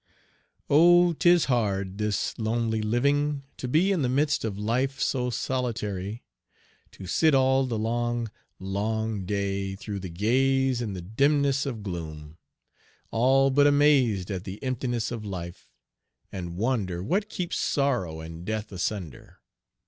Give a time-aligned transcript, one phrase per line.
[0.67, 1.13] Oh!
[1.13, 6.23] 'tis hard, this lonely living, to be In the midst of life so solitary,
[6.93, 12.39] To sit all the long, long day through and gaze In the dimness of gloom,
[13.11, 15.69] all but amazed At the emptiness of life,
[16.31, 19.37] and wonder What keeps sorrow and death asunder.